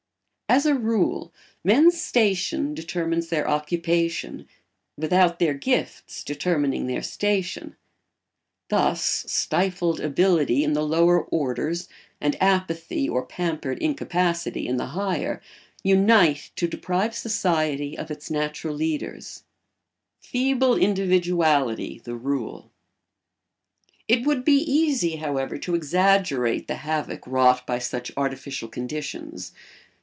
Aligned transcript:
As 0.53 0.65
a 0.65 0.75
rule, 0.75 1.31
men's 1.63 2.01
station 2.01 2.73
determines 2.73 3.29
their 3.29 3.47
occupation 3.49 4.49
without 4.97 5.39
their 5.39 5.53
gifts 5.53 6.25
determining 6.25 6.87
their 6.87 7.01
station. 7.01 7.77
Thus 8.67 9.23
stifled 9.29 10.01
ability 10.01 10.65
in 10.65 10.73
the 10.73 10.85
lower 10.85 11.21
orders, 11.23 11.87
and 12.19 12.35
apathy 12.43 13.07
or 13.07 13.25
pampered 13.25 13.79
incapacity 13.81 14.67
in 14.67 14.75
the 14.75 14.87
higher, 14.87 15.41
unite 15.85 16.51
to 16.57 16.67
deprive 16.67 17.15
society 17.15 17.97
of 17.97 18.11
its 18.11 18.29
natural 18.29 18.75
leaders. 18.75 19.45
[Sidenote: 20.19 20.31
Feeble 20.33 20.75
individuality 20.75 22.01
the 22.03 22.15
rule.] 22.17 22.73
It 24.09 24.25
would 24.27 24.43
be 24.43 24.57
easy, 24.57 25.15
however, 25.15 25.57
to 25.59 25.75
exaggerate 25.75 26.67
the 26.67 26.75
havoc 26.83 27.25
wrought 27.25 27.65
by 27.65 27.79
such 27.79 28.11
artificial 28.17 28.67
conditions. 28.67 29.53